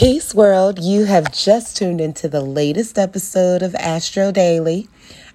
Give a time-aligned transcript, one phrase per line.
[0.00, 4.88] Peace World, you have just tuned into the latest episode of Astro Daily.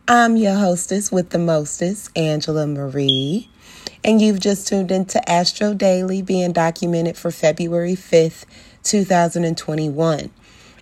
[0.07, 3.47] I'm your hostess with the mostest, Angela Marie,
[4.04, 8.46] and you've just tuned into Astro Daily being documented for February 5th,
[8.81, 10.31] 2021.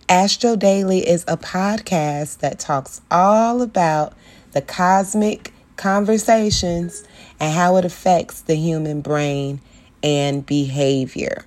[0.08, 4.14] Astro Daily is a podcast that talks all about
[4.54, 7.04] the cosmic conversations
[7.38, 9.60] and how it affects the human brain
[10.02, 11.44] and behavior.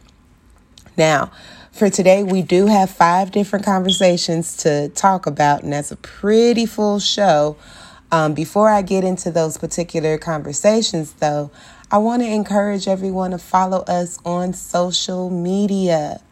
[0.99, 1.31] Now,
[1.77, 6.65] for today, we do have five different conversations to talk about, and that's a pretty
[6.65, 7.57] full show.
[8.11, 11.51] Um, before I get into those particular conversations, though,
[11.91, 16.23] I want to encourage everyone to follow us on social media.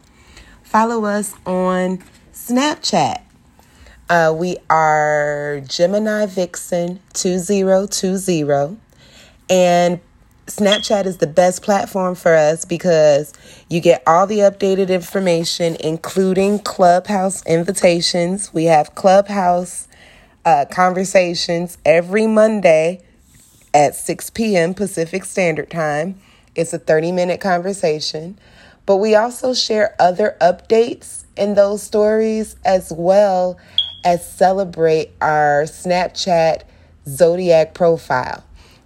[0.62, 3.20] Follow us on Snapchat.
[4.08, 8.78] Uh, we are Gemini Vixen 2020.
[9.50, 10.00] And
[10.46, 13.32] Snapchat is the best platform for us because
[13.70, 18.52] you get all the updated information, including Clubhouse invitations.
[18.52, 19.88] We have Clubhouse
[20.44, 23.00] uh, conversations every Monday
[23.72, 24.74] at 6 p.m.
[24.74, 26.20] Pacific Standard Time.
[26.54, 28.38] It's a 30 minute conversation.
[28.86, 33.58] But we also share other updates in those stories as well
[34.04, 36.64] as celebrate our Snapchat
[37.08, 38.44] Zodiac profile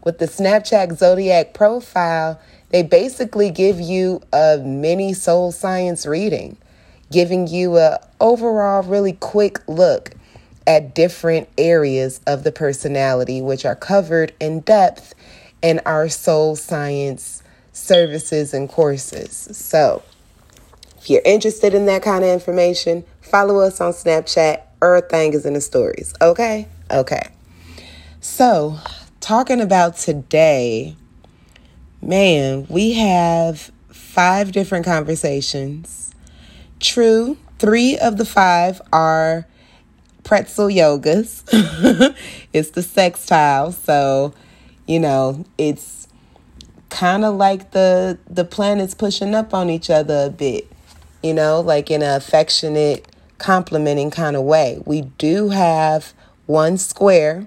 [0.09, 6.57] with the Snapchat Zodiac profile, they basically give you a mini soul science reading,
[7.13, 10.13] giving you a overall really quick look
[10.67, 15.15] at different areas of the personality which are covered in depth
[15.61, 17.43] in our soul science
[17.75, 19.31] services and courses.
[19.53, 20.03] So,
[20.97, 24.63] if you're interested in that kind of information, follow us on Snapchat.
[24.81, 26.15] Everything is in the stories.
[26.23, 26.67] Okay?
[26.91, 27.29] Okay.
[28.23, 28.79] So,
[29.29, 30.97] talking about today,
[32.01, 36.15] man, we have five different conversations.
[36.81, 39.47] True, three of the five are
[40.25, 41.43] pretzel yogas.
[42.55, 44.33] it's the sextile, so
[44.87, 46.09] you know, it's
[46.89, 50.73] kind of like the the planets pushing up on each other a bit,
[51.23, 54.81] you know, like in an affectionate, complimenting kind of way.
[54.87, 56.15] We do have
[56.47, 57.47] one square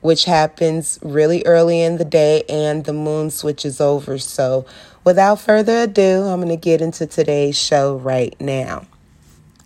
[0.00, 4.18] which happens really early in the day and the moon switches over.
[4.18, 4.64] So,
[5.04, 8.86] without further ado, I'm going to get into today's show right now.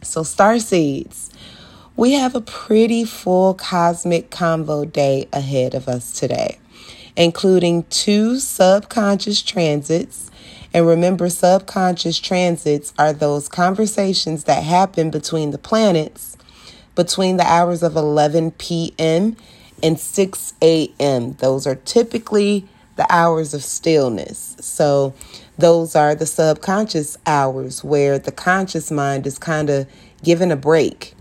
[0.03, 1.31] So, star seeds,
[1.97, 6.59] we have a pretty full cosmic convo day ahead of us today,
[7.17, 10.31] including two subconscious transits.
[10.75, 16.39] And remember, subconscious transits are those conversations that happen between the planets
[16.95, 19.35] between the hours of 11 p.m
[19.83, 21.35] and 6 a.m.
[21.35, 22.67] Those are typically
[22.97, 24.57] the hours of stillness.
[24.61, 25.15] So,
[25.59, 29.87] those are the subconscious hours where the conscious mind is kind of
[30.23, 31.15] given a break.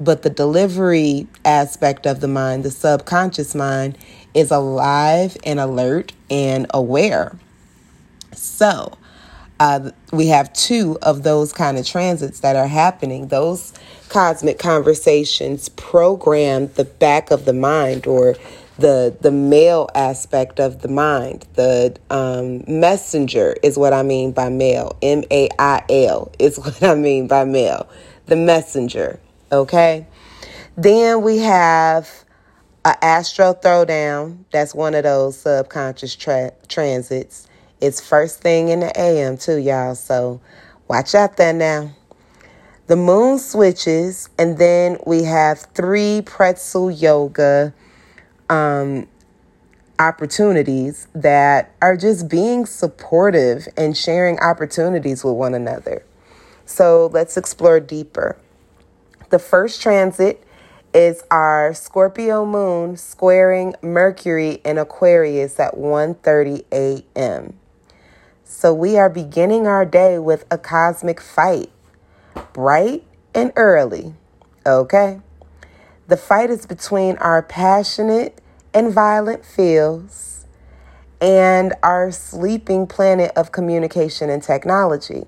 [0.00, 3.96] But the delivery aspect of the mind, the subconscious mind,
[4.32, 7.36] is alive and alert and aware.
[8.32, 8.98] So,
[9.60, 13.28] uh, we have two of those kind of transits that are happening.
[13.28, 13.72] Those
[14.08, 18.36] cosmic conversations program the back of the mind or
[18.78, 21.46] the the male aspect of the mind.
[21.54, 24.96] The um, messenger is what I mean by male.
[25.02, 27.88] M A I L is what I mean by male.
[28.26, 29.20] The messenger.
[29.52, 30.06] Okay.
[30.76, 32.24] Then we have
[32.84, 34.44] a astro throwdown.
[34.50, 37.46] That's one of those subconscious tra- transits.
[37.84, 39.94] It's first thing in the AM too, y'all.
[39.94, 40.40] So
[40.88, 41.90] watch out there now.
[42.86, 47.74] The moon switches, and then we have three pretzel yoga
[48.48, 49.06] um,
[49.98, 56.06] opportunities that are just being supportive and sharing opportunities with one another.
[56.64, 58.38] So let's explore deeper.
[59.28, 60.42] The first transit
[60.94, 67.58] is our Scorpio moon squaring Mercury in Aquarius at 1:30 a.m.
[68.44, 71.70] So we are beginning our day with a cosmic fight,
[72.52, 73.04] bright
[73.34, 74.14] and early.
[74.66, 75.20] Okay?
[76.08, 78.40] The fight is between our passionate
[78.74, 80.46] and violent feels
[81.20, 85.24] and our sleeping planet of communication and technology.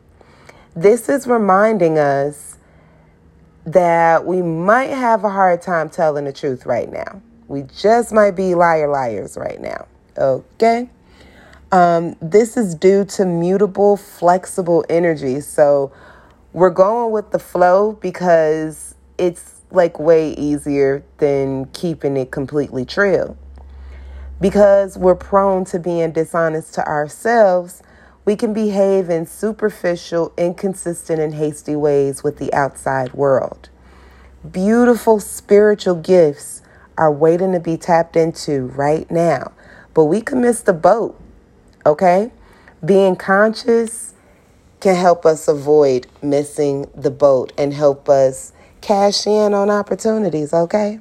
[0.74, 2.58] This is reminding us
[3.64, 7.22] that we might have a hard time telling the truth right now.
[7.48, 9.86] We just might be liar liars right now.
[10.18, 10.90] Okay?
[11.76, 15.40] Um, this is due to mutable, flexible energy.
[15.40, 15.92] So
[16.54, 23.36] we're going with the flow because it's like way easier than keeping it completely true.
[24.40, 27.82] Because we're prone to being dishonest to ourselves,
[28.26, 33.68] We can behave in superficial, inconsistent, and hasty ways with the outside world.
[34.50, 36.60] Beautiful spiritual gifts
[36.98, 39.52] are waiting to be tapped into right now,
[39.94, 41.16] but we can miss the boat,
[41.86, 42.30] okay?
[42.84, 44.14] Being conscious
[44.80, 48.52] can help us avoid missing the boat and help us
[48.82, 51.00] cash in on opportunities, okay?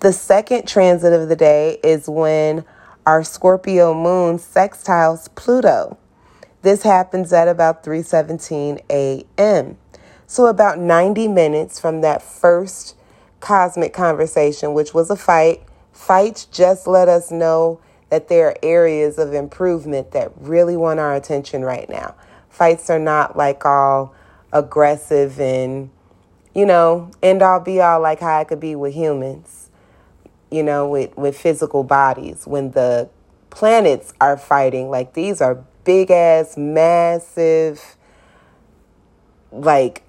[0.00, 2.64] The second transit of the day is when
[3.06, 5.98] our Scorpio moon sextiles Pluto.
[6.62, 9.76] This happens at about 3:17 a.m.
[10.26, 12.96] So about 90 minutes from that first
[13.40, 15.62] cosmic conversation, which was a fight.
[15.92, 17.80] Fights just let us know
[18.12, 22.14] that there are areas of improvement that really want our attention right now.
[22.50, 24.14] Fights are not like all
[24.52, 25.88] aggressive and,
[26.54, 29.70] you know, end all be all like how it could be with humans,
[30.50, 32.46] you know, with, with physical bodies.
[32.46, 33.08] When the
[33.48, 37.96] planets are fighting, like these are big ass, massive,
[39.50, 40.02] like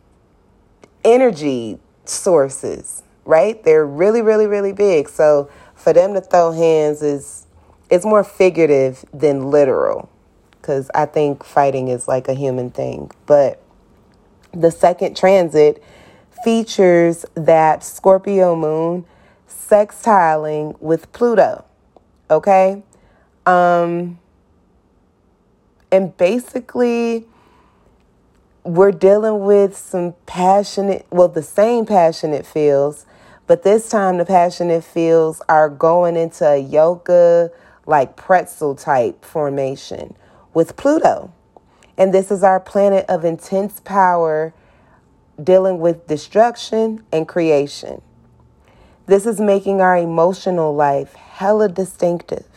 [1.06, 3.64] energy sources, right?
[3.64, 5.08] They're really, really, really big.
[5.08, 7.48] So for them to throw hands is
[7.94, 10.10] it's more figurative than literal
[10.54, 13.12] because I think fighting is like a human thing.
[13.28, 13.62] But
[14.52, 15.84] the second transit
[16.44, 19.06] features that Scorpio moon
[19.48, 21.66] sextiling with Pluto.
[22.32, 22.82] Okay?
[23.46, 24.18] Um
[25.92, 27.28] and basically
[28.64, 33.06] we're dealing with some passionate, well, the same passionate feels,
[33.46, 37.52] but this time the passionate feels are going into a yoga
[37.86, 40.16] like pretzel type formation
[40.54, 41.32] with Pluto.
[41.98, 44.54] And this is our planet of intense power
[45.42, 48.02] dealing with destruction and creation.
[49.06, 52.48] This is making our emotional life hella distinctive.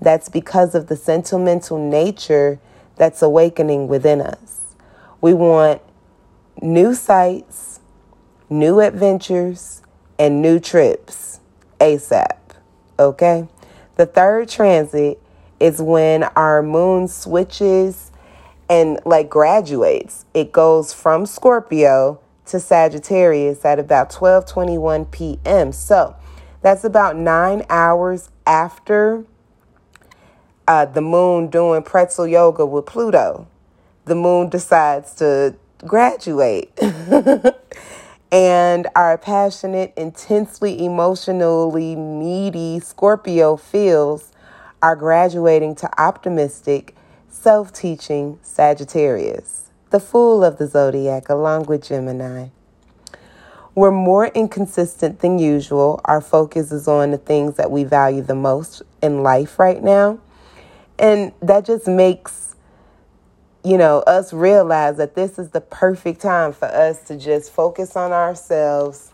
[0.00, 2.58] That's because of the sentimental nature
[2.96, 4.74] that's awakening within us.
[5.20, 5.80] We want
[6.60, 7.80] new sights,
[8.50, 9.82] new adventures,
[10.18, 11.40] and new trips
[11.80, 12.36] ASAP.
[12.98, 13.48] Okay?
[14.02, 15.22] The third transit
[15.60, 18.10] is when our moon switches
[18.68, 20.24] and like graduates.
[20.34, 25.70] It goes from Scorpio to Sagittarius at about 12:21 p.m.
[25.70, 26.16] So,
[26.62, 29.24] that's about 9 hours after
[30.66, 33.46] uh, the moon doing pretzel yoga with Pluto.
[34.06, 35.54] The moon decides to
[35.86, 36.76] graduate.
[38.32, 44.32] and our passionate, intensely emotionally needy Scorpio feels
[44.82, 46.96] are graduating to optimistic,
[47.28, 52.48] self teaching Sagittarius, the fool of the zodiac, along with Gemini.
[53.74, 56.00] We're more inconsistent than usual.
[56.06, 60.18] Our focus is on the things that we value the most in life right now.
[60.98, 62.51] And that just makes
[63.64, 67.96] you know, us realize that this is the perfect time for us to just focus
[67.96, 69.12] on ourselves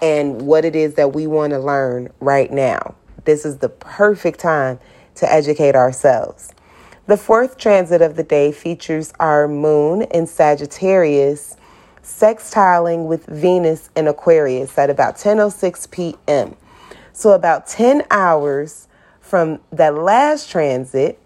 [0.00, 2.94] and what it is that we want to learn right now.
[3.24, 4.78] This is the perfect time
[5.16, 6.54] to educate ourselves.
[7.06, 11.56] The fourth transit of the day features our moon in Sagittarius
[12.02, 16.56] sextiling with Venus in Aquarius at about 10:06 p.m.
[17.12, 18.88] So about 10 hours
[19.20, 21.19] from that last transit,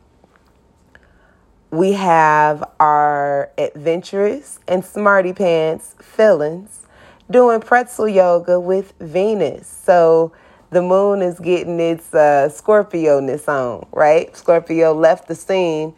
[1.75, 6.87] we have our adventurous and smarty pants feelings
[7.29, 9.67] doing pretzel yoga with Venus.
[9.67, 10.33] So
[10.71, 14.37] the moon is getting its uh, Scorpio ness on, right?
[14.37, 15.95] Scorpio left the scene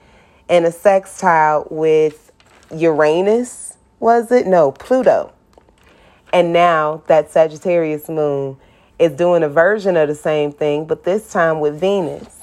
[0.48, 2.32] in a sextile with
[2.74, 4.46] Uranus, was it?
[4.46, 5.30] No, Pluto.
[6.32, 8.56] And now that Sagittarius moon
[8.98, 12.40] is doing a version of the same thing, but this time with Venus,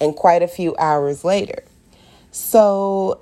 [0.00, 1.64] and quite a few hours later.
[2.32, 3.20] So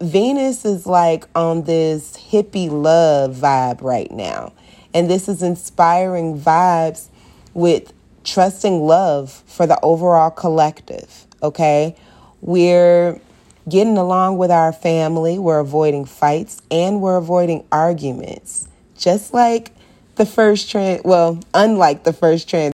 [0.00, 4.52] Venus is like on this hippie love vibe right now.
[4.94, 7.08] And this is inspiring vibes
[7.54, 7.92] with
[8.24, 11.26] trusting love for the overall collective.
[11.42, 11.96] Okay.
[12.40, 13.20] We're
[13.68, 18.68] getting along with our family, we're avoiding fights, and we're avoiding arguments.
[18.96, 19.72] Just like
[20.16, 22.70] the first trend, well, unlike the first trend